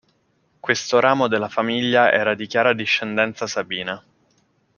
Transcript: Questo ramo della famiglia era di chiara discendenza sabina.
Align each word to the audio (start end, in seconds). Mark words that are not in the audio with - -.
Questo 0.59 0.99
ramo 0.99 1.27
della 1.27 1.47
famiglia 1.47 2.11
era 2.11 2.33
di 2.33 2.47
chiara 2.47 2.73
discendenza 2.73 3.45
sabina. 3.45 4.03